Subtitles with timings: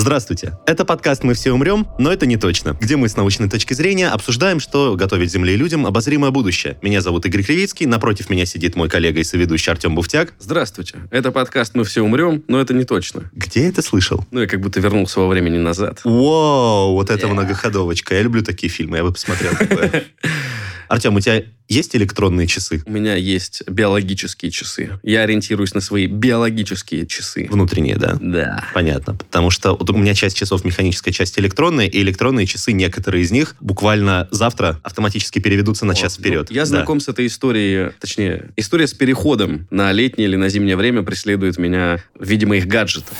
[0.00, 0.54] Здравствуйте.
[0.64, 4.08] Это подкаст «Мы все умрем», но это не точно, где мы с научной точки зрения
[4.08, 6.78] обсуждаем, что готовит Земле и людям обозримое будущее.
[6.80, 10.32] Меня зовут Игорь Кривицкий, напротив меня сидит мой коллега и соведущий Артем Буфтяк.
[10.38, 11.00] Здравствуйте.
[11.10, 13.30] Это подкаст «Мы все умрем», но это не точно.
[13.34, 14.24] Где это слышал?
[14.30, 16.00] Ну, я как будто вернулся во времени назад.
[16.02, 18.14] Вау, вот это многоходовочка.
[18.14, 20.04] Я люблю такие фильмы, я бы посмотрел такое.
[20.90, 22.82] Артем, у тебя есть электронные часы?
[22.84, 24.98] У меня есть биологические часы.
[25.04, 27.46] Я ориентируюсь на свои биологические часы.
[27.48, 28.18] Внутренние, да?
[28.20, 28.64] Да.
[28.74, 29.14] Понятно.
[29.14, 33.30] Потому что вот у меня часть часов механическая, часть электронная, и электронные часы, некоторые из
[33.30, 36.24] них, буквально завтра автоматически переведутся на час Вот.
[36.24, 36.46] вперед.
[36.50, 36.66] Ну, я Да.
[36.66, 41.56] знаком с этой историей, точнее, история с переходом на летнее или на зимнее время преследует
[41.56, 43.16] меня в виде моих гаджетов.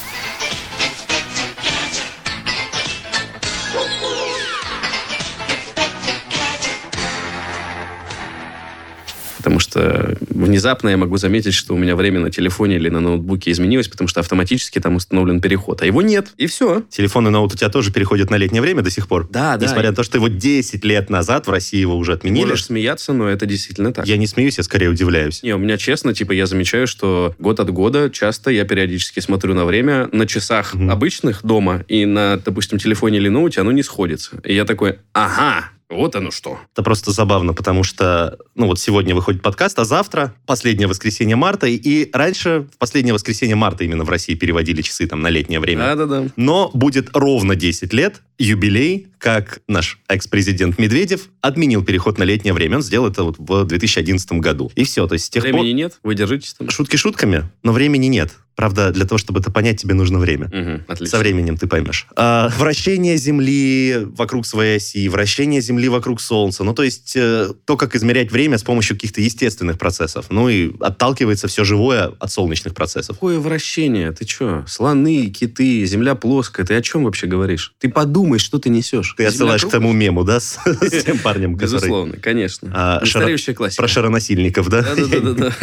[9.71, 13.87] Что внезапно я могу заметить, что у меня время на телефоне или на ноутбуке изменилось,
[13.87, 15.81] потому что автоматически там установлен переход.
[15.81, 16.27] А его нет.
[16.37, 16.83] И все.
[16.89, 19.27] Телефон и ноут у тебя тоже переходят на летнее время до сих пор?
[19.29, 19.65] Да, да.
[19.65, 22.45] Несмотря на то, что его 10 лет назад в России его уже отменили.
[22.45, 24.05] Можешь смеяться, но это действительно так.
[24.07, 25.41] Я не смеюсь, я скорее удивляюсь.
[25.43, 29.53] Не, у меня честно, типа, я замечаю, что год от года часто я периодически смотрю
[29.53, 30.89] на время на часах Мгм.
[30.91, 34.39] обычных дома и на, допустим, телефоне или ноуте оно не сходится.
[34.43, 36.59] И я такой, ага, вот оно что.
[36.73, 41.67] Это просто забавно, потому что, ну вот сегодня выходит подкаст, а завтра последнее воскресенье марта,
[41.67, 45.95] и, раньше в последнее воскресенье марта именно в России переводили часы там на летнее время.
[45.95, 46.27] Да-да-да.
[46.35, 52.77] Но будет ровно 10 лет юбилей, как наш экс-президент Медведев отменил переход на летнее время.
[52.77, 54.71] Он сделал это вот в 2011 году.
[54.75, 56.67] И все, то есть с тех Времени нет, вы держитесь там.
[56.67, 56.73] пор...
[56.73, 58.33] Шутки шутками, но времени нет.
[58.55, 60.45] Правда, для того, чтобы это понять, тебе нужно время.
[60.87, 61.07] Отлично.
[61.07, 62.07] Со временем ты поймешь.
[62.15, 66.63] А, вращение Земли вокруг своей оси, вращение Земли вокруг Солнца.
[66.63, 70.27] Ну, то есть э, то, как измерять время с помощью каких-то естественных процессов.
[70.29, 73.15] Ну и отталкивается все живое от солнечных процессов.
[73.15, 74.11] Какое вращение?
[74.11, 74.63] Ты что?
[74.67, 76.65] Слоны, киты, земля плоская.
[76.65, 77.73] Ты о чем вообще говоришь?
[77.79, 79.13] Ты подумай, что ты несешь.
[79.17, 81.73] Ты Земля отсылаешь к тому мему, да, с, с тем парнем, который...
[81.73, 82.71] Безусловно, конечно.
[82.73, 83.81] А, классика.
[83.81, 84.81] Про шаронасильников, да?
[84.81, 85.53] Да-да-да-да.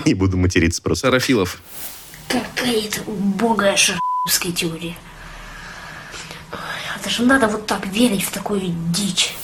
[0.06, 1.08] Не буду материться просто.
[1.08, 1.60] Сарафилов.
[2.58, 4.96] Какая-то убогая шарская теория.
[6.50, 6.58] Ой,
[6.98, 9.36] Это же надо вот так верить в такую дичь.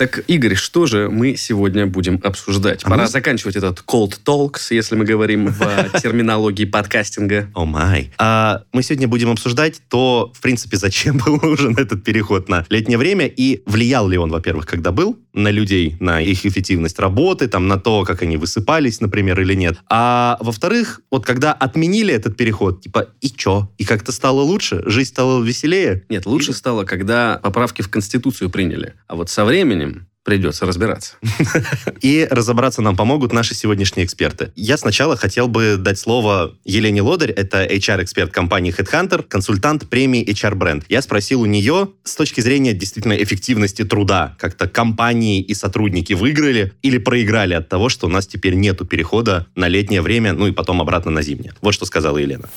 [0.00, 2.82] Так, Игорь, что же мы сегодня будем обсуждать?
[2.84, 5.58] А Пора мы- заканчивать этот cold talks, если мы говорим в
[6.02, 7.50] терминологии подкастинга.
[7.54, 8.10] О май.
[8.16, 12.96] А мы сегодня будем обсуждать то, в принципе, зачем был нужен этот переход на летнее
[12.96, 17.68] время и влиял ли он, во-первых, когда был, на людей, на их эффективность работы, там,
[17.68, 19.76] на то, как они высыпались, например, или нет.
[19.88, 23.70] А во-вторых, вот когда отменили этот переход, типа, и чё?
[23.76, 24.82] И как-то стало лучше?
[24.86, 26.04] Жизнь стала веселее?
[26.08, 28.94] Нет, лучше стало, когда поправки в Конституцию приняли.
[29.06, 29.89] А вот со временем
[30.30, 31.14] придется разбираться.
[32.02, 34.52] И разобраться нам помогут наши сегодняшние эксперты.
[34.54, 40.54] Я сначала хотел бы дать слово Елене Лодырь, это HR-эксперт компании Headhunter, консультант премии HR
[40.54, 40.84] Brand.
[40.88, 46.74] Я спросил у нее с точки зрения действительно эффективности труда, как-то компании и сотрудники выиграли
[46.82, 50.52] или проиграли от того, что у нас теперь нету перехода на летнее время, ну и
[50.52, 51.54] потом обратно на зимнее.
[51.60, 52.48] Вот что сказала Елена.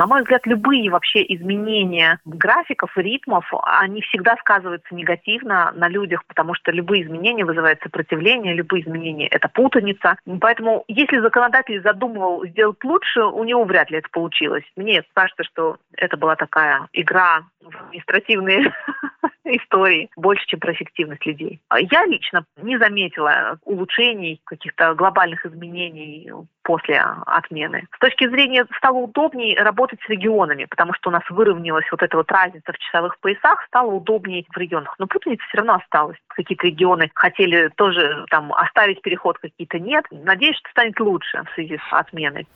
[0.00, 6.24] На мой взгляд, любые вообще изменения графиков и ритмов, они всегда сказываются негативно на людях,
[6.24, 10.16] потому что любые изменения вызывают сопротивление, любые изменения– это путаница.
[10.40, 14.64] Поэтому, если законодатель задумывал сделать лучше, у него вряд ли это получилось.
[14.74, 18.72] Мне кажется, что это была такая игра в административные
[19.44, 21.60] истории больше, чем про эффективность людей.
[21.90, 26.32] Я лично не заметила улучшений, каких-то глобальных изменений
[26.70, 27.88] после отмены.
[27.96, 32.16] С точки зрения стало удобнее работать с регионами, потому что у нас выровнялась вот эта
[32.16, 34.94] вот разница в часовых поясах, стало удобнее в регионах.
[35.00, 36.16] Но путаница все равно осталась.
[36.28, 40.04] Какие-то регионы хотели тоже там оставить переход, какие-то нет.
[40.12, 42.46] Надеюсь, что станет лучше в связи с отменой.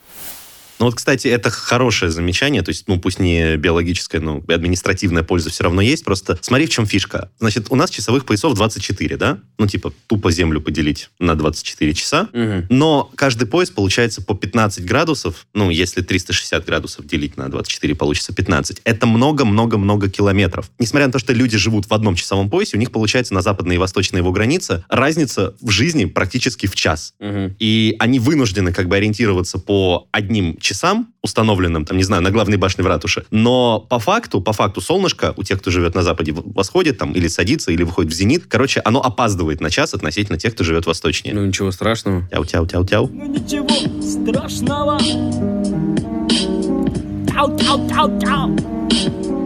[0.84, 5.48] Ну вот, кстати, это хорошее замечание, то есть, ну, пусть не биологическая, но административная польза
[5.48, 7.31] все равно есть, просто смотри, в чем фишка.
[7.38, 9.38] Значит, у нас часовых поясов 24, да?
[9.56, 12.66] Ну, типа, тупо Землю поделить на 24 часа, Мгм.
[12.69, 18.34] но каждый пояс получается по 15 градусов, ну, если 360 градусов делить на 24, получится
[18.34, 18.82] 15.
[18.84, 20.70] Это много-много-много километров.
[20.78, 23.76] Несмотря на то, что люди живут в одном часовом поясе, у них получается на западной
[23.76, 27.14] и восточной его границе разница в жизни практически в час.
[27.20, 27.56] Мгм.
[27.58, 32.31] И они вынуждены как бы ориентироваться по одним часам часам, установленным, там, не знаю, на
[32.31, 33.25] главной башне в ратуше.
[33.31, 37.29] Но по факту, по факту солнышко у тех, кто живет на Западе, восходит там или
[37.29, 38.47] садится, или выходит в зенит.
[38.49, 41.35] Короче, оно опаздывает на час относительно тех, кто живет восточнее.
[41.35, 42.29] Ну, ничего страшного.
[42.32, 43.09] Тяу-тяу-тяу-тяу.
[43.12, 43.69] Ну ничего
[44.03, 44.99] страшного.
[47.29, 49.44] Тяу-тяу-тяу-тяу.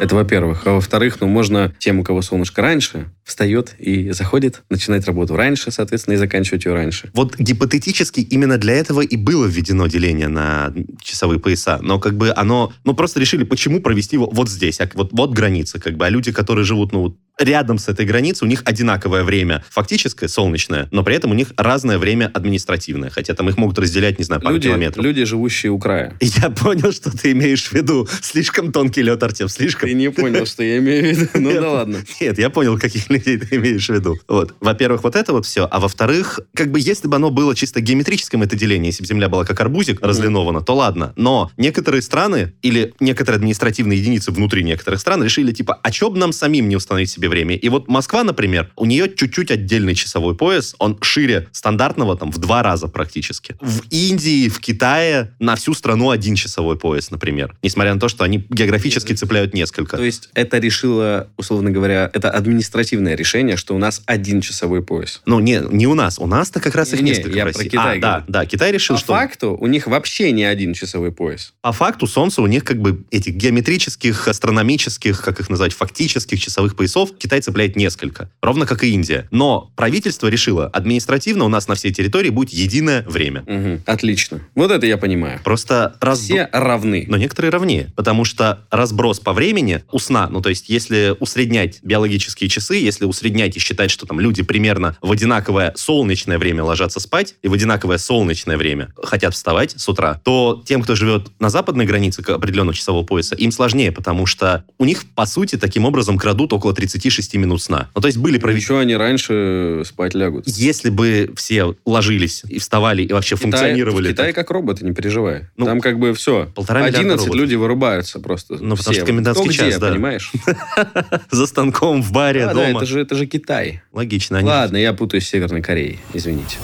[0.00, 0.66] Это во-первых.
[0.66, 5.70] А во-вторых, ну, можно тем, у кого солнышко раньше, встает и заходит, начинает работу раньше,
[5.70, 7.10] соответственно, и заканчивать ее раньше.
[7.14, 10.72] Вот гипотетически именно для этого и было введено деление на
[11.02, 11.78] часовые пояса.
[11.82, 12.72] Но как бы оно...
[12.84, 16.06] Ну, просто решили, почему провести его вот здесь, а вот, вот граница, как бы.
[16.06, 20.28] А люди, которые живут, ну, вот рядом с этой границей, у них одинаковое время фактическое,
[20.28, 23.10] солнечное, но при этом у них разное время административное.
[23.10, 25.04] Хотя там их могут разделять, не знаю, пару Люди, километров.
[25.04, 26.16] люди, живущие у края.
[26.20, 28.08] Я понял, что ты имеешь в виду.
[28.22, 29.88] Слишком тонкий лед, Артем, слишком.
[29.88, 31.28] Ты не понял, что я имею в виду.
[31.34, 31.98] Ну да ладно.
[32.20, 34.16] Нет, я понял, каких людей ты имеешь в виду.
[34.28, 34.54] Вот.
[34.60, 35.68] Во-первых, вот это вот все.
[35.70, 39.28] А во-вторых, как бы если бы оно было чисто геометрическим, это деление, если бы Земля
[39.28, 41.12] была как арбузик разлинована, то ладно.
[41.16, 46.18] Но некоторые страны или некоторые административные единицы внутри некоторых стран решили, типа, а чё бы
[46.18, 47.56] нам самим не установить себе время?
[47.56, 52.38] И вот Москва, например, у нее чуть-чуть отдельный часовой пояс, он шире стандартного там в
[52.38, 53.56] два раза практически.
[53.60, 57.56] В Индии, в Китае на всю страну один часовой пояс, например.
[57.62, 59.96] Несмотря на то, что они географически цепляют несколько.
[59.96, 65.22] То есть это решило, условно говоря, это административное решение, что у нас один часовой пояс.
[65.26, 66.18] Ну, не, не у нас.
[66.18, 67.68] У нас-то как раз их Не, несколько я в про России.
[67.68, 68.24] Китай А, да, говорю.
[68.28, 68.46] да.
[68.46, 69.12] Китай решил, По что...
[69.14, 71.52] факту у них вообще не один часовой пояс.
[71.60, 76.76] По факту Солнце у них как бы этих геометрических, астрономических, как их назвать, фактических часовых
[76.76, 78.30] поясов Китай цепляет несколько.
[78.42, 79.28] Ровно как и Индия.
[79.30, 83.44] Но правительство решило, административно у нас на всей территории будет единое время.
[83.46, 83.82] Мгм.
[83.86, 84.40] Отлично.
[84.54, 85.40] Вот это я понимаю.
[85.44, 86.20] Просто раз...
[86.20, 87.04] Все равны.
[87.08, 91.80] Но некоторые равнее, потому что разброс по времени у сна, ну то есть если усреднять
[91.82, 97.00] биологические часы, если усреднять и считать, что там люди примерно в одинаковое солнечное время ложатся
[97.00, 101.50] спать и в одинаковое солнечное время хотят вставать с утра, то тем, кто живет на
[101.50, 106.18] западной границе определенного часового пояса, им сложнее, потому что у них, по сути, таким образом
[106.18, 106.74] крадут около
[107.04, 107.88] 36 минут сна.
[107.94, 108.62] Ну то есть были проведены...
[108.62, 110.44] Еще они раньше спать лягут.
[110.46, 114.08] Если бы все ложились и вставали и вообще Китай- функционировали...
[114.08, 115.42] В Китае так- как роботы, не переживай.
[115.56, 116.48] Ну, Там как бы все.
[116.54, 117.40] полтора миллиарда 11 роботов.
[117.42, 118.54] люди вырубаются просто.
[118.54, 118.92] Ну, потому Все.
[118.94, 119.90] что комендантский Кто где, час, да.
[119.90, 120.32] понимаешь?
[121.30, 122.78] за станком в баре, А, да, дома.
[122.80, 123.82] это же, это же Китай.
[123.92, 124.38] Логично.
[124.38, 125.98] они- Ладно, я путаюсь с Северной Кореей.
[126.14, 126.56] Извините.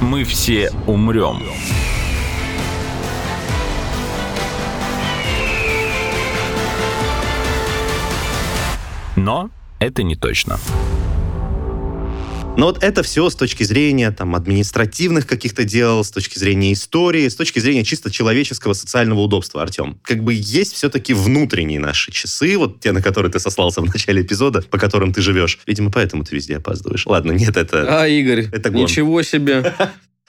[0.00, 1.42] Мы все умрем.
[9.16, 9.50] Но
[9.82, 10.58] это не точно.
[12.54, 17.26] Но вот это все с точки зрения там, административных каких-то дел, с точки зрения истории,
[17.26, 19.98] с точки зрения чисто человеческого социального удобства, Артем.
[20.02, 24.20] Как бы есть все-таки внутренние наши часы, вот те, на которые ты сослался в начале
[24.20, 25.58] эпизода, по которым ты живешь.
[25.66, 27.06] Видимо, поэтому ты везде опаздываешь.
[27.06, 28.02] Ладно, нет, это...
[28.02, 28.82] А, Игорь, Это гон.
[28.82, 29.72] ничего себе.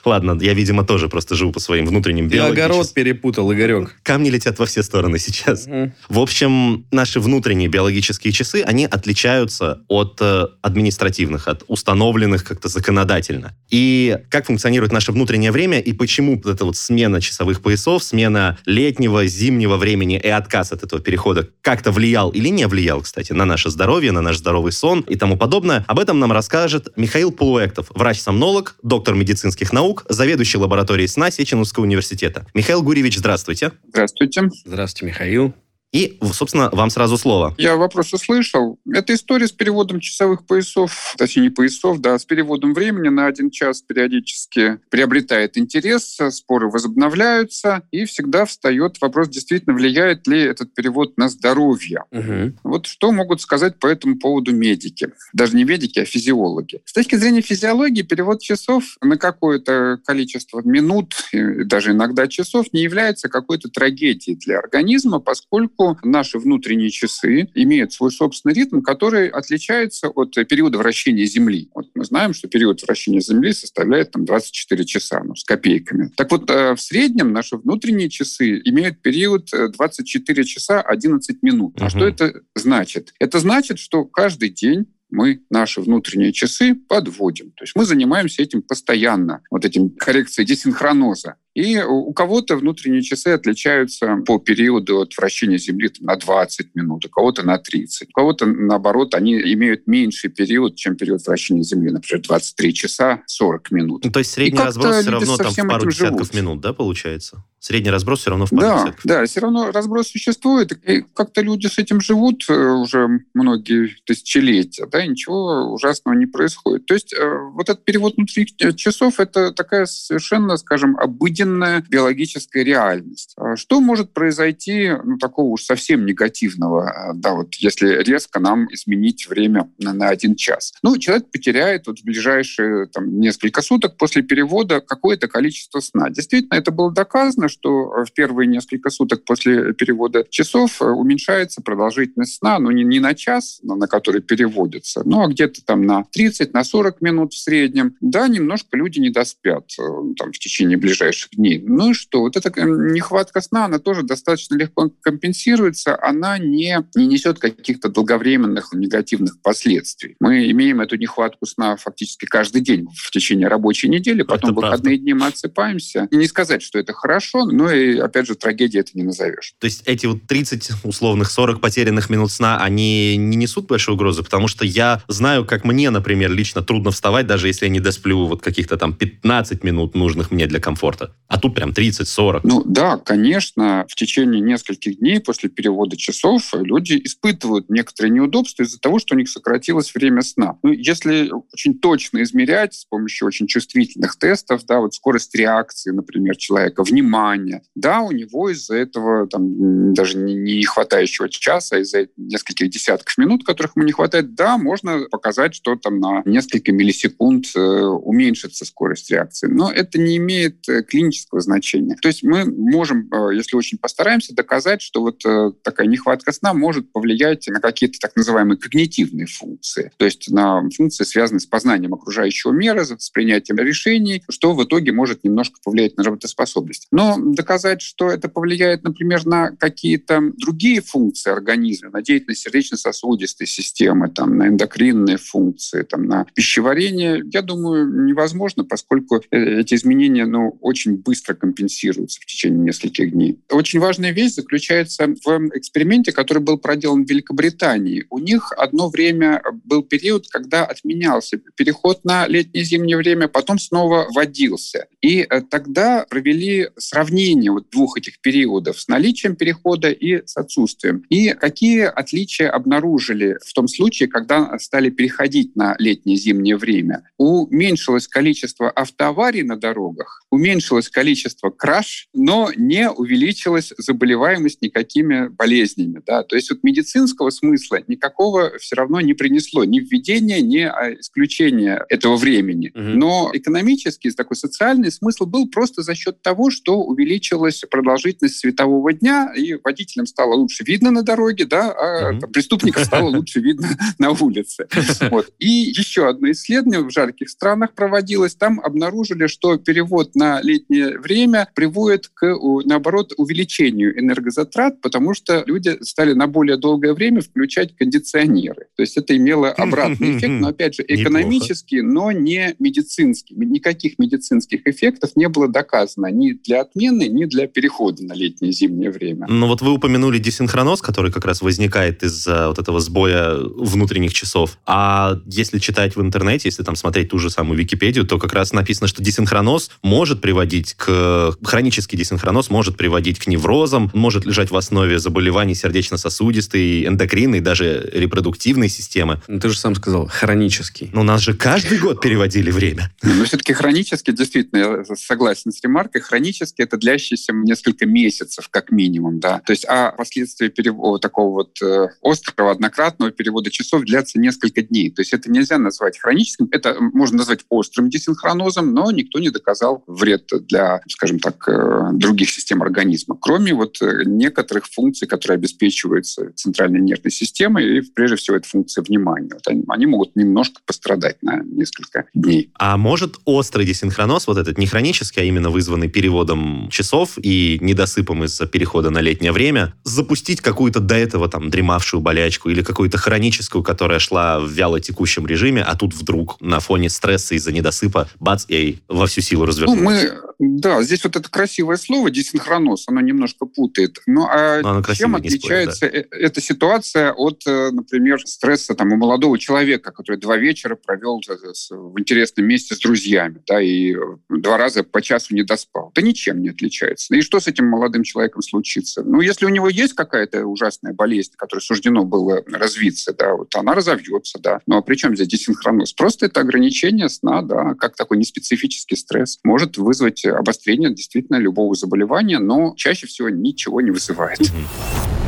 [0.05, 2.93] Ладно, я, видимо, тоже просто живу по своим внутренним Ты огород биологическим...
[2.93, 3.95] перепутал, Игорек.
[4.03, 5.67] Камни летят во все стороны сейчас.
[5.67, 5.93] Мгм.
[6.09, 13.55] В общем, наши внутренние биологические часы, они отличаются от э, административных, от установленных как-то законодательно.
[13.69, 18.57] И как функционирует наше внутреннее время, и почему вот эта вот смена часовых поясов, смена
[18.65, 23.45] летнего, зимнего времени и отказ от этого перехода как-то влиял или не влиял, кстати, на
[23.45, 27.87] наше здоровье, на наш здоровый сон и тому подобное, об этом нам расскажет Михаил Полуэктов,
[27.95, 32.45] врач-сомнолог, доктор медицинских наук, заведующий лабораторией сна Сеченовского университета.
[32.53, 33.71] Михаил Гурьевич, здравствуйте.
[33.87, 34.49] Здравствуйте.
[34.65, 35.53] Здравствуйте, Михаил.
[35.93, 37.53] И, собственно, вам сразу слово.
[37.59, 38.79] Я вопрос услышал.
[38.91, 43.51] Это история с переводом часовых поясов, точнее не поясов, да, с переводом времени на один
[43.51, 51.15] час периодически приобретает интерес, споры возобновляются, и всегда встает вопрос, действительно влияет ли этот перевод
[51.17, 52.05] на здоровье.
[52.09, 52.57] Мгм.
[52.63, 55.11] Вот что могут сказать по этому поводу медики?
[55.31, 56.81] Даже не медики, а физиологи.
[56.85, 63.29] С точки зрения физиологии, перевод часов на какое-то количество минут, даже иногда часов, не является
[63.29, 70.33] какой-то трагедией для организма, поскольку наши внутренние часы имеют свой собственный ритм, который отличается от
[70.47, 71.69] периода вращения Земли.
[71.73, 76.11] Вот мы знаем, что период вращения Земли составляет там, 24 часа ну, с копейками.
[76.15, 81.73] Так вот, э, в среднем наши внутренние часы имеют период э, 24 часа 11 минут.
[81.79, 81.89] А Мгм.
[81.89, 83.13] что это значит?
[83.19, 87.51] Это значит, что каждый день мы наши внутренние часы подводим.
[87.51, 91.35] То есть мы занимаемся этим постоянно, вот этим коррекцией десинхроноза.
[91.55, 97.09] И у кого-то внутренние часы отличаются по периоду от вращения Земли на 20 минут, у
[97.09, 98.09] кого-то на 30.
[98.09, 103.71] У кого-то, наоборот, они имеют меньший период, чем период вращения Земли, например, 23 часа 40
[103.71, 104.05] минут.
[104.05, 106.33] Ну, то есть средний как-то разброс все равно там в пару десятков живут.
[106.33, 107.43] минут, да, получается?
[107.59, 109.01] Средний разброс все равно в пару Да, десятков.
[109.05, 110.73] да, все равно разброс существует.
[110.85, 116.25] И как-то люди с этим живут э, уже многие тысячелетия, да, и ничего ужасного не
[116.25, 116.85] происходит.
[116.87, 122.63] То есть э, вот этот перевод внутренних э, часов– это такая совершенно, скажем, обыденная биологическая
[122.63, 123.33] реальность.
[123.37, 129.27] А что может произойти ну, такого уж совсем негативного, да, вот если резко нам изменить
[129.27, 130.73] время на, один час?
[130.83, 136.09] Ну, человек потеряет вот в ближайшие там, несколько суток после перевода какое-то количество сна.
[136.09, 142.37] Действительно, это было доказано, что в первые несколько суток после перевода часов э, уменьшается продолжительность
[142.37, 146.53] сна, но не, не на час, на который переводится, ну а где-то там на 30,
[146.53, 147.95] на 40 минут в среднем.
[148.01, 149.83] Да, немножко люди не доспят э,
[150.17, 151.61] там, в течение ближайших дней.
[151.65, 152.21] Ну и что?
[152.21, 158.73] Вот эта нехватка сна, она тоже достаточно легко компенсируется, она не, не несет каких-то долговременных
[158.73, 160.15] негативных последствий.
[160.19, 164.97] Мы имеем эту нехватку сна фактически каждый день в течение рабочей недели, потом это выходные
[164.97, 165.03] правда.
[165.03, 166.07] дни мы отсыпаемся.
[166.11, 169.53] И не сказать, что это хорошо, но и, опять же, трагедии это не назовешь.
[169.59, 174.23] То есть эти вот 30, условных 40 потерянных минут сна, они не несут большой угрозы?
[174.23, 178.25] Потому что я знаю, как мне, например, лично трудно вставать, даже если я не досплю
[178.25, 181.15] вот каких-то там 15 минут нужных мне для комфорта.
[181.27, 182.41] А тут прям 30-40.
[182.43, 188.79] Ну да, конечно, в течение нескольких дней после перевода часов люди испытывают некоторые неудобства из-за
[188.79, 190.57] того, что у них сократилось время сна.
[190.61, 196.35] Ну, если очень точно измерять с помощью очень чувствительных тестов, да, вот скорость реакции, например,
[196.35, 203.17] человека, внимание, да, у него из-за этого там даже не, хватающего часа, из-за нескольких десятков
[203.17, 208.65] минут, которых ему не хватает, да, можно показать, что там на несколько миллисекунд э, уменьшится
[208.65, 209.47] скорость реакции.
[209.47, 211.95] Но это не имеет э, клинического значения.
[212.01, 215.23] То есть мы можем, э, если очень постараемся, доказать, что вот
[215.63, 219.91] такая нехватка сна может повлиять на какие-то так называемые когнитивные функции.
[219.97, 224.91] То есть на функции, связанные с познанием окружающего мира, с принятием решений, что в итоге
[224.91, 226.87] может немножко повлиять на работоспособность.
[226.91, 234.09] Но доказать, что это повлияет, например, на какие-то другие функции организма, на деятельность сердечно-сосудистой системы,
[234.09, 240.57] там, на эндокринные функции, там, на пищеварение, я думаю, невозможно, поскольку э, эти изменения ну,
[240.61, 243.39] очень быстро компенсируются в течение нескольких дней.
[243.49, 248.05] Очень важная вещь заключается в эксперименте, который был проделан в Великобритании.
[248.09, 254.87] У них одно время был период, когда отменялся переход на летнее-зимнее время, потом снова вводился.
[255.01, 261.03] И э, тогда провели сравнение вот двух этих периодов с наличием перехода и с отсутствием.
[261.09, 267.09] И какие отличия обнаружили в том случае, когда стали переходить на летнее-зимнее время?
[267.17, 276.01] Уменьшилось количество автоаварий на дорогах, уменьшилось количество краш, но не увеличилась заболеваемость никакими болезнями.
[276.05, 276.23] Да?
[276.23, 281.83] То есть вот медицинского смысла никакого все равно не принесло ни введение, ни а, исключение
[281.89, 282.71] этого времени.
[282.73, 282.81] Угу.
[282.81, 289.33] Но экономический, такой социальный смысл был просто за счет того, что увеличилась продолжительность светового дня,
[289.35, 292.27] и водителям стало лучше видно на дороге, да, а угу.
[292.27, 294.67] преступникам стало лучше видно на улице.
[295.09, 295.31] Вот.
[295.39, 298.35] И еще одно исследование в жарких странах проводилось.
[298.35, 300.41] Там обнаружили, что перевод на
[300.83, 302.35] летнее время приводит к,
[302.65, 308.67] наоборот, увеличению энергозатрат, потому что люди стали на более долгое время включать кондиционеры.
[308.75, 313.35] То есть это имело обратный эффект, но, опять же, экономический, но не медицинский.
[313.35, 318.91] Никаких медицинских эффектов не было доказано ни для отмены, ни для перехода на летнее зимнее
[318.91, 319.27] время.
[319.29, 324.57] Ну вот вы упомянули десинхроноз, который как раз возникает из-за вот этого сбоя внутренних часов.
[324.65, 328.53] А если читать в интернете, если там смотреть ту же самую Википедию, то как раз
[328.53, 331.35] написано, что десинхроноз может приводить к...
[331.43, 338.69] Хронический десинхроноз может приводить к неврозам, может лежать в основе заболеваний сердечно-сосудистой, эндокринной, даже репродуктивной
[338.69, 339.21] системы.
[339.27, 340.89] Ну, ты же сам сказал, хронический.
[340.93, 342.91] Но нас же каждый год переводили время.
[343.01, 349.19] Но все-таки хронически, действительно, я согласен с ремаркой, хронически это длящийся несколько месяцев, как минимум,
[349.19, 349.41] да.
[349.45, 354.89] То есть, а последствия перевода, такого вот э, острого, однократного перевода часов длятся несколько дней.
[354.89, 359.83] То есть это нельзя назвать хроническим, это можно назвать острым десинхронозом, но никто не доказал
[359.87, 366.31] вред для, скажем так, э, других систем организма, кроме вот э, некоторых функций, которые обеспечиваются
[366.35, 369.31] центральной нервной системой, и прежде всего это функция внимания.
[369.33, 372.51] Вот они, они могут немножко пострадать на несколько дней.
[372.59, 378.23] А может острый десинхроноз, вот этот не хронический, а именно вызванный переводом часов и недосыпом
[378.23, 383.63] из-за перехода на летнее время, запустить какую-то до этого там дремавшую болячку или какую-то хроническую,
[383.63, 388.45] которая шла в вяло текущем режиме, а тут вдруг на фоне стресса из-за недосыпа, бац,
[388.47, 389.81] и во всю силу развернулась.
[389.81, 393.99] Ну, мы, да, здесь вот это красивое слово десинхроноз, оно немножко путает.
[394.05, 396.17] Ну, а Но чем отличается спорит, да.
[396.17, 401.21] Э, эта ситуация от, э, например, стресса там, у молодого человека, который два вечера провел
[401.21, 403.95] в интересном месте с друзьями, да, и
[404.29, 405.91] два раза по часу не доспал?
[405.95, 407.15] Да ничем не отличается.
[407.15, 409.03] И что с этим молодым человеком случится?
[409.03, 413.73] Ну, если у него есть какая-то ужасная болезнь, которая суждено было развиться, да, вот она
[413.73, 414.59] разовьется, да.
[414.67, 415.93] Ну, а при чем здесь десинхроноз?
[415.93, 422.39] Просто это ограничение сна, да, как такой неспецифический стресс может вызвать обострение действительно любого заболевания,
[422.39, 424.39] но чаще всего ничего не вызывает.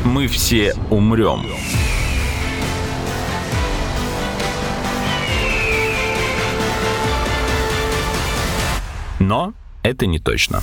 [0.04, 1.46] Мы все умрем.
[9.18, 10.60] Но это не точно.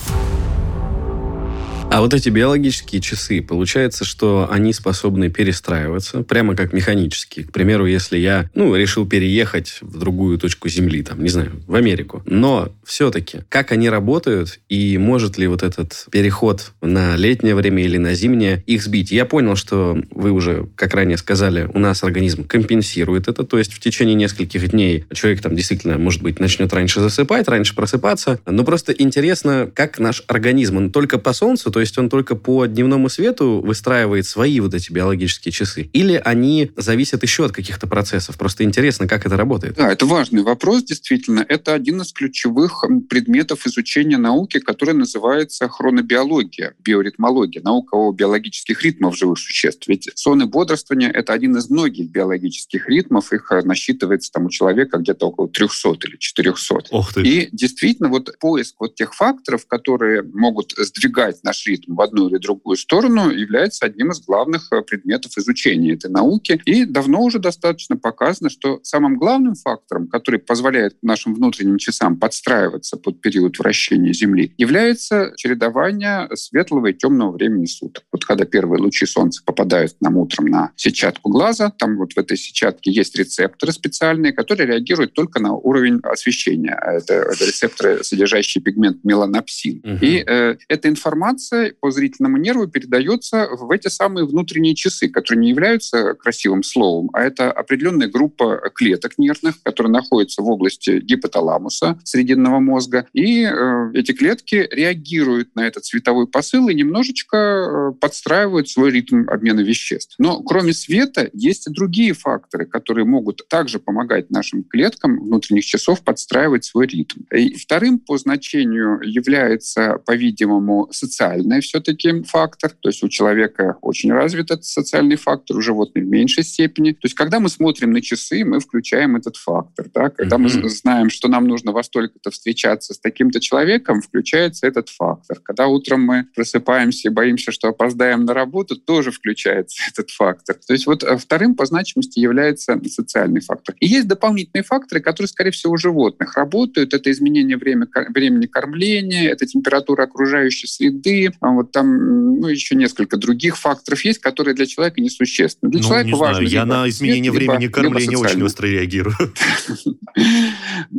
[1.93, 7.45] А вот эти биологические часы, получается, что они способны перестраиваться, прямо как механические.
[7.45, 11.75] К примеру, если я, ну, решил переехать в другую точку Земли, там, не знаю, в
[11.75, 12.23] Америку.
[12.25, 17.97] Но все-таки, как они работают и может ли вот этот переход на летнее время или
[17.99, 19.11] на зимнее их сбить?
[19.11, 23.71] Я понял, что вы уже, как ранее сказали, у нас организм компенсирует это, то есть
[23.71, 28.39] в течение нескольких дней человек там действительно, может быть, начнет раньше засыпать, раньше просыпаться.
[28.47, 32.65] Но просто интересно, как наш организм, он только по солнцу, то есть он только по
[32.65, 35.89] дневному свету выстраивает свои вот эти биологические часы?
[35.93, 38.37] Или они зависят еще от каких-то процессов?
[38.37, 39.75] Просто интересно, как это работает.
[39.75, 41.45] Да, это важный вопрос, действительно.
[41.47, 49.15] Это один из ключевых предметов изучения науки, который называется хронобиология, биоритмология, наука о биологических ритмах
[49.15, 49.87] живых существ.
[49.87, 53.31] Ведь сон и бодрствование— это один из многих биологических ритмов.
[53.33, 56.75] Их насчитывается там у человека где-то около 300 или 400.
[56.91, 57.21] Ох ты.
[57.21, 62.37] И действительно, вот поиск вот тех факторов, которые могут сдвигать наш ритм в одну или
[62.37, 66.61] другую сторону, является одним из главных э, предметов изучения этой науки.
[66.65, 72.97] И давно уже достаточно показано, что самым главным фактором, который позволяет нашим внутренним часам подстраиваться
[72.97, 78.03] под период вращения Земли, является чередование светлого и темного времени суток.
[78.11, 82.37] Вот когда первые лучи Солнца попадают нам утром на сетчатку глаза, там вот в этой
[82.37, 86.77] сетчатке есть рецепторы специальные, которые реагируют только на уровень освещения.
[86.81, 89.81] Это, это рецепторы, содержащие пигмент меланопсин.
[89.83, 89.99] Мгм.
[90.01, 95.49] И э, эта информация по зрительному нерву передается в эти самые внутренние часы, которые не
[95.49, 102.59] являются красивым словом, а это определенная группа клеток нервных, которые находятся в области гипоталамуса срединного
[102.59, 103.07] мозга.
[103.13, 109.29] И э, эти клетки реагируют на этот световой посыл и немножечко э, подстраивают свой ритм
[109.29, 110.15] обмена веществ.
[110.17, 116.03] Но кроме света есть и другие факторы, которые могут также помогать нашим клеткам внутренних часов
[116.03, 117.21] подстраивать свой ритм.
[117.31, 122.71] И вторым по значению является, по-видимому, социальный все-таки фактор.
[122.71, 126.91] То есть у человека очень развит этот социальный фактор, у животных в меньшей степени.
[126.91, 129.87] То есть когда мы смотрим на часы, мы включаем этот фактор.
[129.93, 130.09] Да?
[130.09, 130.69] Когда мы Мгм.
[130.69, 135.39] знаем, что нам нужно во столько-то встречаться с таким-то человеком, включается этот фактор.
[135.39, 140.55] Когда утром мы просыпаемся и боимся, что опоздаем на работу, тоже включается этот фактор.
[140.65, 143.75] То есть вот э, вторым по значимости является социальный фактор.
[143.79, 146.93] И есть дополнительные факторы, которые, скорее всего, у животных работают.
[146.93, 153.57] Это изменение время, времени кормления, это температура окружающей среды, вот там ну, еще несколько других
[153.57, 155.71] факторов есть, которые для человека несущественны.
[155.71, 158.23] Для Ну, человека не важно знаю, я либо на изменение либо- времени либо кормления очень
[158.23, 158.45] социальный.
[158.45, 159.15] остро реагирую.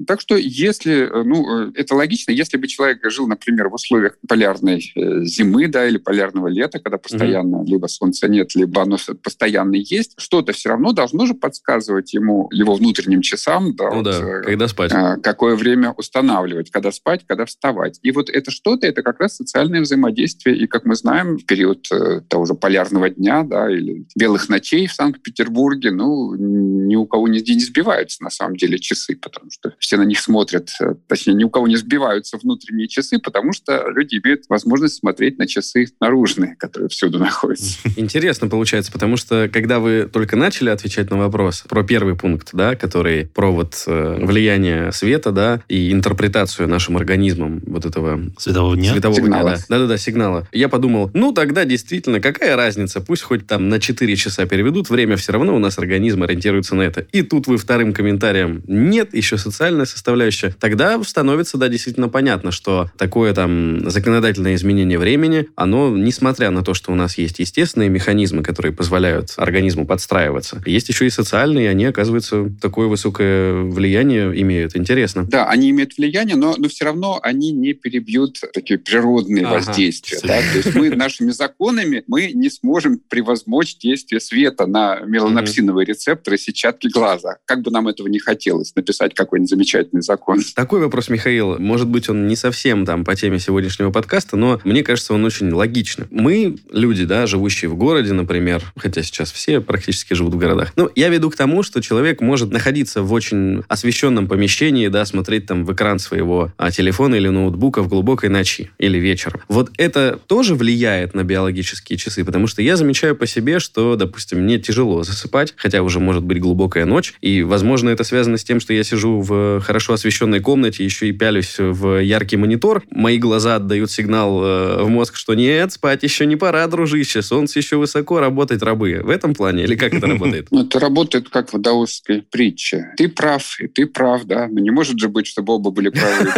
[0.06, 4.16] Так что если, э, ну, э, это логично, если бы человек жил, например, в условиях
[4.26, 9.76] полярной э, зимы, да, или полярного лета, когда постоянно либо солнца нет, либо оно постоянно
[9.76, 14.40] есть, что-то все равно должно же подсказывать ему, его внутренним часам, да, Ну вот, да,
[14.42, 14.92] когда спать.
[14.92, 17.98] а, какое время устанавливать, когда спать, когда вставать.
[18.02, 20.23] И вот это что-то, это как раз социальное взаимодействие.
[20.26, 24.86] И, как мы знаем, в период э, того же полярного дня, да, или белых ночей
[24.86, 29.74] в Санкт-Петербурге, ну, ни у кого не, не сбиваются, на самом деле, часы, потому что
[29.78, 33.88] все на них смотрят, э, точнее, ни у кого не сбиваются внутренние часы, потому что
[33.88, 37.78] люди имеют возможность смотреть на часы наружные, которые всюду находятся.
[37.96, 42.74] Интересно получается, потому что когда вы только начали отвечать на вопрос про первый пункт, да,
[42.74, 48.92] который про вот э, влияние света, да, и интерпретацию нашим организмом вот этого Светового дня?
[48.92, 49.50] светового дня, Сигнала.
[49.50, 49.64] да.
[49.68, 50.46] Да-да-да, сигнала.
[50.52, 55.16] Я подумал, ну тогда действительно, какая разница, пусть хоть там на 4 часа переведут, время
[55.16, 57.06] все равно у нас организм ориентируется на это.
[57.12, 60.54] И тут вы вторым комментарием, нет, еще социальная составляющая.
[60.60, 66.74] Тогда становится, да, действительно понятно, что такое там законодательное изменение времени, оно, несмотря на то,
[66.74, 71.68] что у нас есть естественные механизмы, которые позволяют организму подстраиваться, есть еще и социальные, и
[71.68, 74.76] они, оказывается, такое высокое влияние имеют.
[74.76, 75.24] Интересно.
[75.24, 79.54] Да, они имеют влияние, но, но все равно они не перебьют такие природные Ага.
[79.54, 80.03] воздействия.
[80.22, 80.38] Да?
[80.40, 86.88] То есть мы нашими законами мы не сможем превозмочь действие света на меланопсиновые рецепторы сетчатки
[86.88, 87.36] глаза.
[87.44, 90.40] Как бы нам этого не хотелось, написать какой-нибудь замечательный закон.
[90.54, 94.82] Такой вопрос, Михаил, может быть, он не совсем там по теме сегодняшнего подкаста, но мне
[94.82, 96.06] кажется, он очень логичный.
[96.10, 100.90] Мы, люди, да, живущие в городе, например, хотя сейчас все практически живут в городах, ну,
[100.94, 105.64] я веду к тому, что человек может находиться в очень освещенном помещении, да, смотреть там
[105.64, 109.40] в экран своего а, телефона или ноутбука в глубокой ночи или вечером.
[109.48, 109.93] Вот это
[110.26, 115.02] тоже влияет на биологические часы, потому что я замечаю по себе, что, допустим, мне тяжело
[115.02, 118.84] засыпать, хотя уже может быть глубокая ночь, и, возможно, это связано с тем, что я
[118.84, 124.42] сижу в хорошо освещенной комнате еще и пялюсь в яркий монитор, мои глаза отдают сигнал
[124.44, 129.00] э, в мозг, что нет, спать еще не пора, дружище, солнце еще высоко, работать рабы.
[129.02, 129.64] В этом плане?
[129.64, 130.48] Или как это работает?
[130.54, 132.92] Ну, это работает как в даосской притче.
[132.96, 134.46] Ты прав, и ты прав, да.
[134.48, 136.30] Но не может же быть, чтобы оба были правы,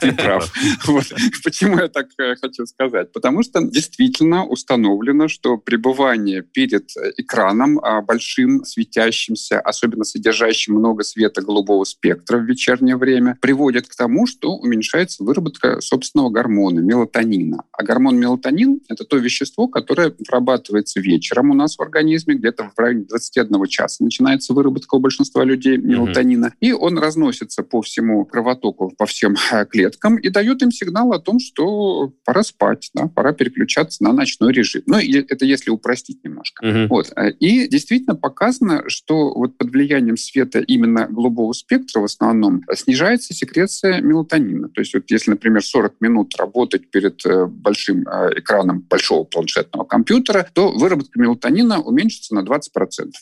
[0.00, 0.52] ты прав.
[1.44, 2.95] Почему я так э, хочу сказать?
[3.04, 11.04] Потому что действительно установлено, что пребывание перед э, экраном а, большим, светящимся, особенно содержащим много
[11.04, 17.64] света голубого спектра в вечернее время, приводит к тому, что уменьшается выработка собственного гормона мелатонина.
[17.72, 22.78] А гормон мелатонин— это то вещество, которое вырабатывается вечером у нас в организме, где-то в
[22.78, 26.60] районе 21 часа начинается выработка у большинства людей мелатонина, mm-hmm.
[26.60, 31.18] и он разносится по всему кровотоку, по всем э, клеткам и дает им сигнал о
[31.18, 34.82] том, что пора спать, да, пора переключаться на ночной режим.
[34.86, 36.64] Ну, это если упростить немножко.
[36.64, 36.86] Mm-hmm.
[36.88, 37.12] Вот.
[37.40, 44.00] И действительно показано, что вот под влиянием света именно голубого спектра в основном снижается секреция
[44.00, 44.68] мелатонина.
[44.68, 49.84] То есть вот если, например, 40 минут работать перед э, большим э, экраном большого планшетного
[49.84, 52.60] компьютера, то выработка мелатонина уменьшится на 20%.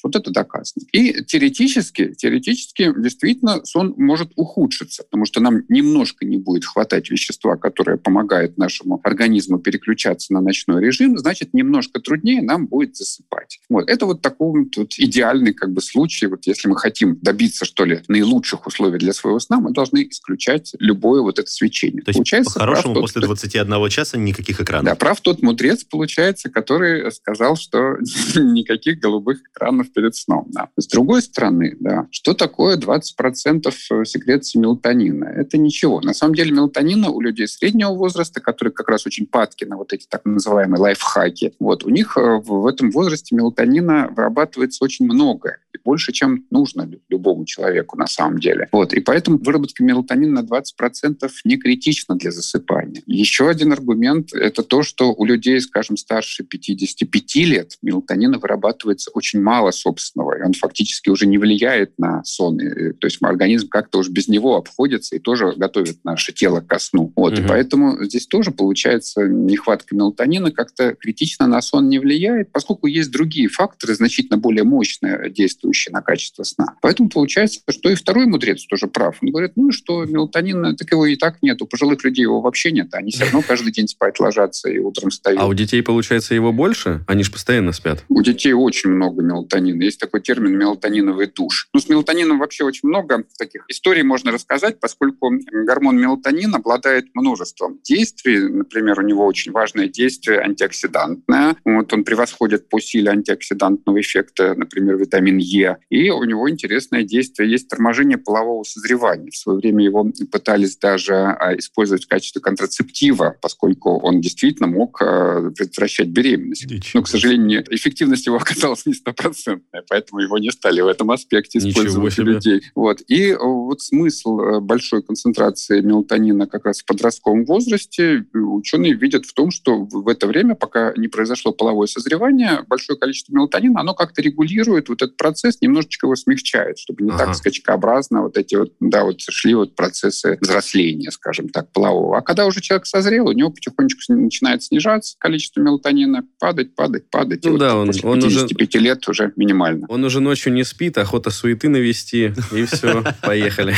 [0.03, 0.85] Вот это доказано.
[0.92, 7.57] И теоретически, теоретически действительно сон может ухудшиться, потому что нам немножко не будет хватать вещества,
[7.57, 13.61] которое помогает нашему организму переключаться на ночной режим, значит, немножко труднее нам будет засыпать.
[13.68, 13.88] Вот.
[13.88, 16.26] Это вот такой вот идеальный как бы случай.
[16.26, 20.74] Вот если мы хотим добиться, что ли, наилучших условий для своего сна, мы должны исключать
[20.78, 22.02] любое вот это свечение.
[22.02, 24.85] То есть, по-хорошему, после 21 часа никаких экранов?
[24.87, 27.96] Да, прав тот мудрец, получается, который сказал, что
[28.37, 30.46] никаких голубых экранов перед сном.
[30.48, 30.68] Да.
[30.76, 35.24] С другой стороны, да, что такое 20% секреции мелатонина?
[35.24, 36.00] Это ничего.
[36.00, 39.92] На самом деле мелатонина у людей среднего возраста, которые как раз очень падки на вот
[39.92, 45.57] эти так называемые лайфхаки, вот, у них э, в этом возрасте мелатонина вырабатывается очень много,
[45.75, 48.68] и больше, чем нужно любому человеку на самом деле.
[48.70, 53.03] Вот, и поэтому выработка мелатонина на 20% не критична для засыпания.
[53.07, 59.42] Еще один аргумент– это то, что у людей, скажем, старше 55 лет мелатонина вырабатывается очень
[59.42, 62.59] мало собственного, и он фактически уже не влияет на сон.
[62.59, 67.12] То есть организм как-то уже без него обходится и тоже готовит наше тело ко сну.
[67.16, 67.42] Вот, угу.
[67.42, 73.11] и поэтому здесь тоже получается нехватка мелатонина как-то критично на сон не влияет, поскольку есть
[73.11, 76.77] другие факторы, значительно более мощные, действующие на качество сна.
[76.83, 79.19] Поэтому получается, что и второй мудрец тоже прав.
[79.23, 81.61] Он говорит, ну что, мелатонина, так его и так нет.
[81.63, 82.89] У пожилых людей его вообще нет.
[82.93, 85.41] Они все равно каждый день спать ложатся и утром встают.
[85.41, 87.05] А у детей, получается, его больше?
[87.07, 88.05] Они же постоянно спят.
[88.09, 89.83] У детей очень много мелатонина.
[89.83, 91.69] Есть такой термин мелатониновый душ.
[91.73, 97.81] Ну, с мелатонином вообще очень много таких историй можно рассказать, поскольку гормон мелатонин обладает множеством
[97.85, 98.39] действий.
[98.49, 101.57] Например, у него очень важное действие антиоксидантное.
[101.64, 105.79] Вот он превосходит по силе антиоксидантного эффекта, например, витамин Е.
[105.90, 109.31] И у него интересное действие есть торможение полового созревания.
[109.31, 115.00] В свое время его пытались даже а, использовать в качестве контрацептива, поскольку он действительно мог
[115.00, 116.66] а, предотвращать беременность.
[116.94, 121.59] Но, к сожалению, эффективность его оказалась не стопроцентная, поэтому его не стали в этом аспекте
[121.59, 122.62] использовать у людей.
[122.74, 123.00] Вот.
[123.09, 129.35] И э, вот смысл большой концентрации мелатонина как раз в подростковом возрасте ученые видят в
[129.35, 134.23] том, что в это время, пока не произошло половое созревание, большое количество мелатонина, оно как-то
[134.23, 137.27] регулирует вот этот процесс, немножечко его смягчает, чтобы не ага.
[137.27, 142.19] так скачкообразно вот эти вот, да, вот шли вот процессы взросления, скажем так, полового.
[142.19, 147.45] А когда уже человек созрел, у него потихонечку начинает снижаться количество мелатонина, падать, падать, падать.
[147.45, 149.87] Ну и да, вот он, после он 55 уже, лет уже минимально.
[149.90, 153.75] Он уже ночью не спит, охота суеты навести, и все, поехали.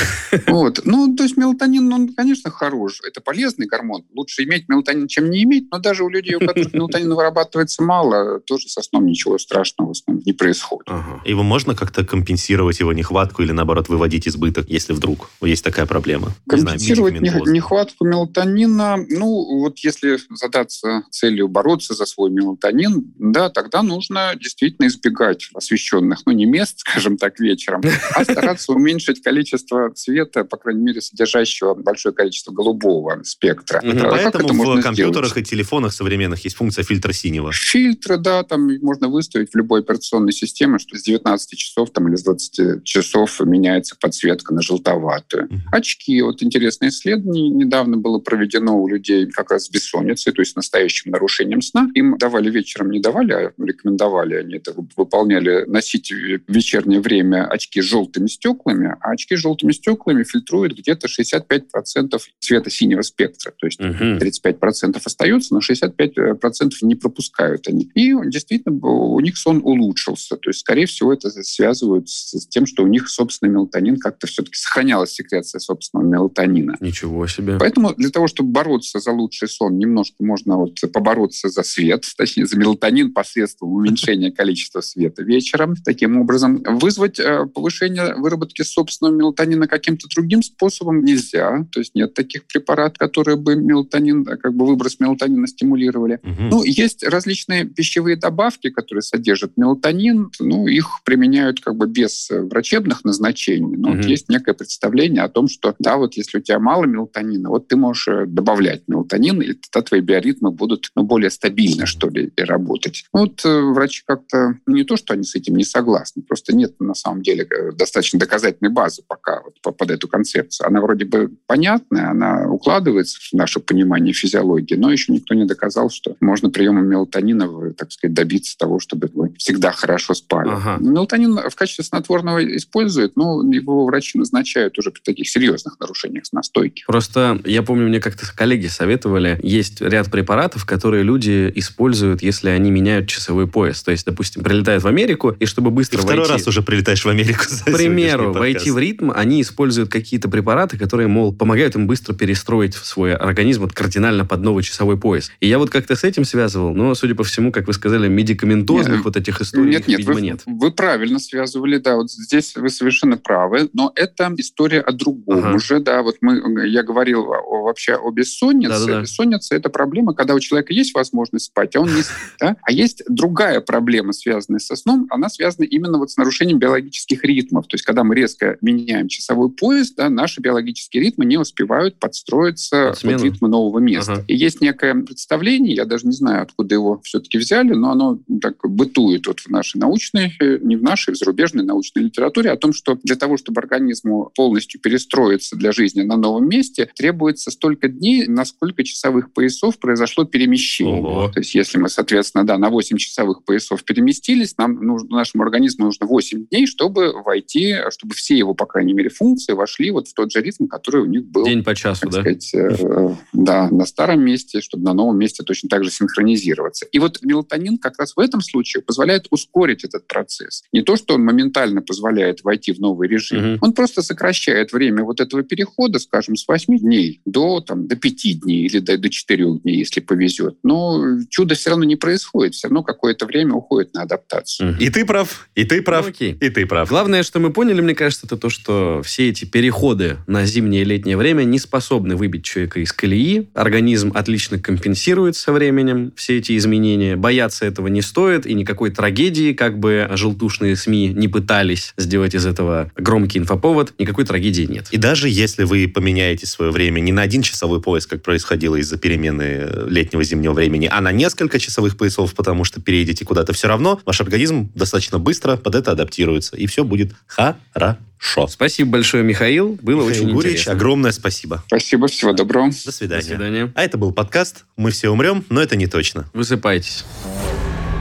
[0.46, 0.82] Вот.
[0.84, 3.00] Ну, то есть мелатонин, он, конечно, хорош.
[3.04, 4.04] Это полезный гормон.
[4.14, 5.66] Лучше иметь мелатонин, чем не иметь.
[5.70, 10.06] Но даже у людей, у которых мелатонин вырабатывается мало, тоже со сном ничего страшного с
[10.06, 10.88] ним не происходит.
[10.88, 11.22] Ага.
[11.24, 16.32] Его можно как-то компенсировать, его нехватку, или наоборот выводить избыток, если вдруг есть такая проблема?
[16.48, 23.48] Компенсировать не знаю, нехватку мелатонина, ну, вот если задаться целью бороться за свой мелатонин, да,
[23.48, 27.80] тогда нужно действительно избегать освещенных, ну, не мест, скажем так, вечером,
[28.14, 33.80] а стараться уменьшить количество света, по крайней мере, содержащего большое количество голубого спектра.
[33.80, 33.98] Угу.
[34.10, 37.52] Поэтому в компьютерах и телефонах современных есть функция фильтра синего.
[37.52, 42.16] Фильтры, да, там можно выставить в любой операционной системе, что с 19 часов там, или
[42.16, 45.46] с 20 часов меняется подсветка на желтоватую.
[45.46, 45.60] Угу.
[45.72, 46.22] Очки.
[46.22, 51.10] Вот интересное исследование недавно было проведено у людей как раз с бессонницей, то есть настоящим
[51.10, 51.88] нарушением сна.
[51.94, 57.80] Им давали вечером, не давали, а рекомендовали, они это выполняли, носить в вечернее время очки
[57.80, 63.52] с желтыми стеклами, а очки с желтыми стеклами фильтруют где-то 65% цвета синего спектра.
[63.56, 63.88] То есть угу.
[63.92, 67.90] 35% остается, но 65% не пропускают они.
[67.94, 70.36] И действительно у них сон улучшился.
[70.36, 74.56] То есть, скорее всего, это связывают с тем, что у них собственный мелатонин как-то все-таки
[74.56, 76.76] сохранялась секреция собственного мелатонина.
[76.80, 77.56] Ничего себе.
[77.58, 82.46] Поэтому для того, чтобы бороться за лучший сон, немножко можно вот побороться за свет, точнее,
[82.46, 85.74] за мелатонин посредством уменьшения количества света вечером.
[85.84, 91.66] Таким образом, вызвать э, повышение выработки собственного мелатонина каким-то другим способом нельзя.
[91.72, 96.20] То есть нет таких препаратов, которые бы мелатонин, как бы выброс мелатонина стимулировали.
[96.22, 96.48] Мгм.
[96.50, 100.30] Ну, есть различные пищевые добавки, которые содержат мелатонин.
[100.38, 103.76] Ну, их применяют как бы без э, врачебных назначений.
[103.76, 104.06] Но вот Мгм.
[104.08, 107.76] есть некое представление о том, что да, вот если у тебя мало мелатонина, вот ты
[107.76, 113.04] можешь э, добавлять мелатонин, и тогда твои биоритмы будут ну, более стабильно, что ли, работать.
[113.14, 116.54] Ну, Вот э, врачи как-то, ну, не то, что они с этим не согласны, просто
[116.54, 120.66] нет на самом деле достаточно доказательной базы пока вот по- под эту концепцию.
[120.66, 125.90] Она вроде бы понятная, она укладывается в наше понимание физиологии, но еще никто не доказал,
[125.90, 130.48] что можно приемом мелатонина, так сказать, добиться того, чтобы вы всегда хорошо спали.
[130.50, 130.76] Ага.
[130.80, 136.84] Мелатонин в качестве снотворного используют, но его врачи назначают уже при таких серьезных нарушениях настойки.
[136.86, 142.70] Просто я помню, мне как-то коллеги советовали, есть ряд препаратов, которые люди используют, если они
[142.70, 143.82] меняют часовой пояс.
[143.82, 146.32] То есть, допустим, прилетают в Америку, и чтобы быстро второй войти...
[146.32, 147.44] раз уже прилетаешь в Америку.
[147.66, 152.74] К примеру, войти в ритм, они используют какие-то препараты, которые, мол, помогают им быстро перестроить
[152.74, 155.30] свой организм вот кардинально под новый часовой пояс.
[155.40, 158.96] И я вот как-то с этим связывал, но, судя по всему, как вы сказали, медикаментозных
[158.96, 160.40] Нет, вот этих историй, Нет, нет, видимо, вы, нет.
[160.46, 165.54] вы правильно связывали, да, вот здесь вы совершенно правы, но это история о другом Ага.
[165.56, 168.68] уже, да, вот мы, я говорил о- вообще о бессоннице.
[168.70, 169.00] Да-да-да.
[169.02, 172.56] Бессонница– это проблема, когда у человека есть возможность спать, а он не спит, да?
[172.62, 177.66] А есть другая проблема, связанная со сном, она связана именно вот с нарушением биологических ритмов,
[177.66, 182.94] то есть когда мы резко меняем часовой пояс, да, наши биологические ритмы не успевают подстроиться
[183.02, 184.14] Под под ритмы нового места.
[184.14, 184.24] Ага.
[184.28, 188.56] И есть некое представление, я даже не знаю, откуда его все-таки взяли, но оно так
[188.62, 192.72] бытует вот в нашей научной, э, не в нашей, в зарубежной научной литературе, о том,
[192.72, 198.26] что для того, чтобы организму полностью перестроиться для жизни на новом месте, требуется столько дней,
[198.26, 201.02] на сколько часовых поясов произошло перемещение.
[201.02, 201.30] Ого.
[201.32, 205.86] То есть если мы, соответственно, да, на 8 часовых поясов переместились, нам нужно, нашему организму
[205.86, 210.14] нужно 8 дней, чтобы войти, чтобы все его, по крайней мере, функции вошли вот в
[210.14, 212.20] тот же ритм, который у них был День по часу, да?
[212.20, 216.86] сказать, э, да, на старом месте, чтобы на новом месте точно так же синхронизироваться.
[216.92, 220.62] И вот мелатонин как раз в этом случае позволяет ускорить этот процесс.
[220.72, 223.58] Не то, что он моментально позволяет войти в новый режим, Мгм.
[223.60, 228.34] он просто сокращает время вот этого перехода, скажем, с 8 дней до, там, до 5
[228.40, 230.56] дней или до, до 4 дней, если повезет.
[230.62, 234.70] Но чудо все равно не происходит, все равно какое-то время уходит на адаптацию.
[234.72, 234.78] Мгм.
[234.80, 236.32] И ты прав, и ты прав, Ну, окей.
[236.40, 236.88] и ты прав.
[236.88, 240.84] Главное, что мы поняли, мне кажется, это то, что все эти переходы на зимнее и
[240.84, 243.48] летнее время не способны выбить человека из колеи.
[243.54, 247.14] Организм отлично компенсирует со временем все эти изменения.
[247.14, 252.44] Бояться этого не стоит, и никакой трагедии, как бы желтушные СМИ не пытались сделать из
[252.44, 254.88] этого громкий инфоповод, никакой трагедии нет.
[254.90, 258.98] И даже если вы поменяете свое время не на один часовой пояс, как происходило из-за
[258.98, 264.00] перемены летнего зимнего времени, а на несколько часовых поясов, потому что переедете куда-то все равно,
[264.04, 267.98] ваш организм достаточно быстро под это адаптируется, и все будет хорошо.
[268.48, 269.78] Спасибо большое, Михаил.
[269.82, 270.72] Было Михаил очень Гурьевич, интересно.
[270.72, 271.62] огромное спасибо.
[271.66, 272.70] Спасибо, всего доброго.
[272.84, 273.22] До свидания.
[273.22, 273.72] До свидания.
[273.74, 276.28] А это был подкаст «Мы все умрем, но это не точно».
[276.32, 277.04] Высыпайтесь.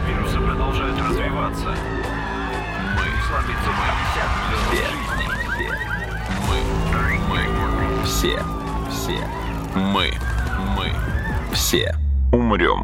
[0.07, 1.75] Вирусы продолжают развиваться.
[2.95, 3.71] Мы сломиться
[7.29, 8.39] мы, все,
[8.91, 9.27] все.
[9.75, 10.11] Мы,
[10.75, 10.91] мы,
[11.53, 11.95] все
[12.31, 12.83] умрем.